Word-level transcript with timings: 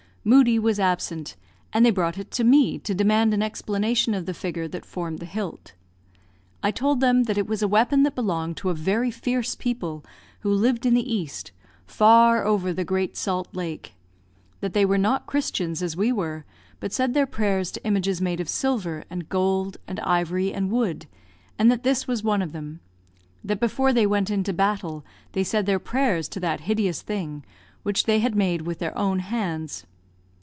Moodie 0.23 0.59
was 0.59 0.79
absent, 0.79 1.35
and 1.73 1.83
they 1.83 1.89
brought 1.89 2.19
it 2.19 2.29
to 2.29 2.43
me 2.43 2.77
to 2.77 2.93
demand 2.93 3.33
an 3.33 3.41
explanation 3.41 4.13
of 4.13 4.27
the 4.27 4.35
figure 4.35 4.67
that 4.67 4.85
formed 4.85 5.17
the 5.17 5.25
hilt. 5.25 5.73
I 6.61 6.69
told 6.69 6.99
them 6.99 7.23
that 7.23 7.39
it 7.39 7.47
was 7.47 7.63
a 7.63 7.67
weapon 7.67 8.03
that 8.03 8.13
belonged 8.13 8.55
to 8.57 8.69
a 8.69 8.75
very 8.75 9.09
fierce 9.09 9.55
people 9.55 10.05
who 10.41 10.51
lived 10.53 10.85
in 10.85 10.93
the 10.93 11.11
east, 11.11 11.51
far 11.87 12.45
over 12.45 12.71
the 12.71 12.83
Great 12.85 13.17
Salt 13.17 13.47
Lake; 13.55 13.93
that 14.59 14.73
they 14.73 14.85
were 14.85 14.99
not 14.99 15.25
Christians 15.25 15.81
as 15.81 15.97
we 15.97 16.11
were, 16.11 16.45
but 16.79 16.93
said 16.93 17.15
their 17.15 17.25
prayers 17.25 17.71
to 17.71 17.83
images 17.83 18.21
made 18.21 18.39
of 18.39 18.47
silver, 18.47 19.03
and 19.09 19.27
gold, 19.27 19.77
and 19.87 19.99
ivory, 20.01 20.53
and 20.53 20.69
wood, 20.69 21.07
and 21.57 21.71
that 21.71 21.81
this 21.81 22.07
was 22.07 22.23
one 22.23 22.43
of 22.43 22.51
them; 22.51 22.79
that 23.43 23.59
before 23.59 23.91
they 23.91 24.05
went 24.05 24.29
into 24.29 24.53
battle 24.53 25.03
they 25.31 25.43
said 25.43 25.65
their 25.65 25.79
prayers 25.79 26.27
to 26.29 26.39
that 26.39 26.59
hideous 26.69 27.01
thing, 27.01 27.43
which 27.81 28.03
they 28.03 28.19
had 28.19 28.35
made 28.35 28.61
with 28.61 28.77
their 28.77 28.95
own 28.95 29.17
hands. 29.17 29.87